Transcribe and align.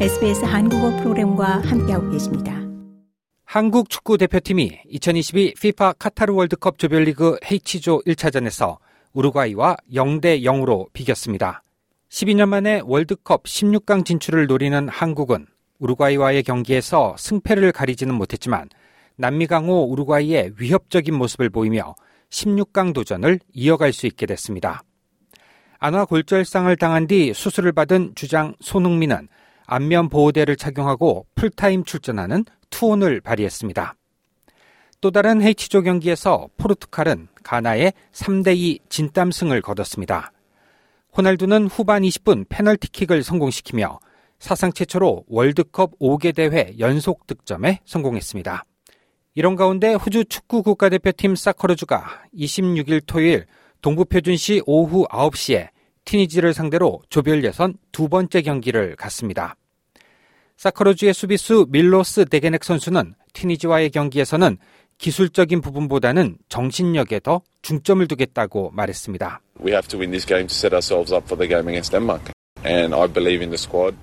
SBS 0.00 0.44
한국어 0.44 0.90
프로그램과 0.96 1.60
함께하고 1.60 2.10
계십니다. 2.10 2.60
한국 3.44 3.88
축구 3.88 4.18
대표팀이 4.18 4.80
2022 4.88 5.54
FIFA 5.56 5.92
카타르 6.00 6.34
월드컵 6.34 6.78
조별리그 6.78 7.38
H조 7.44 8.02
1차전에서 8.04 8.78
우루과이와 9.12 9.76
0대 9.92 10.42
0으로 10.42 10.92
비겼습니다. 10.92 11.62
12년 12.08 12.48
만에 12.48 12.82
월드컵 12.84 13.44
16강 13.44 14.04
진출을 14.04 14.48
노리는 14.48 14.88
한국은 14.88 15.46
우루과이와의 15.78 16.42
경기에서 16.42 17.14
승패를 17.16 17.70
가리지는 17.70 18.16
못했지만 18.16 18.68
남미 19.14 19.46
강호 19.46 19.92
우루과이의 19.92 20.54
위협적인 20.58 21.14
모습을 21.14 21.50
보이며 21.50 21.94
16강 22.30 22.94
도전을 22.94 23.38
이어갈 23.52 23.92
수 23.92 24.08
있게 24.08 24.26
됐습니다. 24.26 24.82
안화 25.78 26.06
골절상을 26.06 26.74
당한 26.78 27.06
뒤 27.06 27.32
수술을 27.32 27.70
받은 27.72 28.14
주장 28.16 28.54
손흥민은 28.60 29.28
안면 29.66 30.08
보호대를 30.08 30.56
착용하고 30.56 31.26
풀타임 31.34 31.84
출전하는 31.84 32.44
투혼을 32.70 33.20
발휘했습니다. 33.20 33.94
또 35.00 35.10
다른 35.10 35.42
H조 35.42 35.82
경기에서 35.82 36.48
포르투갈은 36.56 37.28
가나의 37.42 37.92
3대2 38.12 38.80
진땀승을 38.88 39.60
거뒀습니다. 39.60 40.32
호날두는 41.16 41.66
후반 41.66 42.02
20분 42.02 42.46
페널티킥을 42.48 43.22
성공시키며 43.22 44.00
사상 44.38 44.72
최초로 44.72 45.24
월드컵 45.28 45.98
5개 45.98 46.34
대회 46.34 46.74
연속 46.78 47.26
득점에 47.26 47.80
성공했습니다. 47.84 48.64
이런 49.34 49.56
가운데 49.56 49.94
호주 49.94 50.26
축구 50.26 50.62
국가대표팀 50.62 51.36
사커르주가 51.36 52.22
26일 52.36 53.02
토요일 53.06 53.46
동부표준시 53.82 54.62
오후 54.66 55.06
9시에 55.08 55.68
티니지를 56.04 56.54
상대로 56.54 57.02
조별 57.10 57.44
예선 57.44 57.74
두 57.94 58.08
번째 58.08 58.42
경기를 58.42 58.96
갖습니다. 58.96 59.54
사커르주의 60.56 61.14
수비수 61.14 61.66
밀로스 61.70 62.24
데게넥 62.24 62.64
선수는 62.64 63.14
티니지와의 63.32 63.90
경기에서는 63.90 64.58
기술적인 64.98 65.60
부분보다는 65.60 66.38
정신력에 66.48 67.20
더 67.20 67.42
중점을 67.62 68.06
두겠다고 68.08 68.72
말했습니다. 68.72 69.40
We 69.60 69.70
have 69.70 69.86
to 69.88 69.98
win 69.98 70.10
this 70.10 70.26
game 70.26 70.48
to 70.48 70.52
set 70.52 70.74
ourselves 70.74 71.14
up 71.14 71.24
for 71.26 71.38
the 71.38 71.48
game 71.48 71.68
against 71.68 71.92
Denmark. 71.92 72.32
And 72.66 72.94
I 72.94 73.06
believe 73.06 73.40
in 73.40 73.50
the 73.50 73.54
squad. 73.54 73.96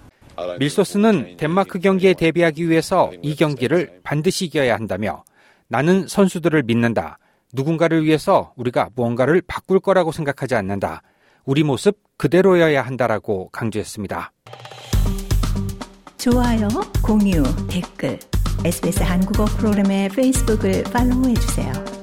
밀소스는 0.57 1.35
덴마크 1.35 1.79
경기에 1.79 2.13
대비하기 2.13 2.69
위해서 2.69 3.11
이 3.21 3.35
경기를 3.35 3.99
반드시 4.03 4.45
이겨야 4.45 4.73
한다며 4.73 5.25
나는 5.67 6.07
선수들을 6.07 6.63
믿는다. 6.63 7.19
누군가를 7.53 8.05
위해서 8.05 8.53
우리가 8.55 8.89
무언가를 8.95 9.41
바꿀 9.45 9.81
거라고 9.81 10.13
생각하지 10.13 10.55
않는다. 10.55 11.01
우리 11.43 11.63
모습 11.63 11.97
그대로여야 12.21 12.83
한다라고 12.83 13.49
강조했습니다. 13.49 14.31
좋아요, 16.19 16.67
공유, 17.03 17.41
댓글, 17.67 18.19
SBS 18.63 19.01
한국어 19.01 19.45
프로그램의 19.45 20.09
페이스북을 20.09 20.83
팔로우해 20.83 21.33
주세요. 21.33 22.00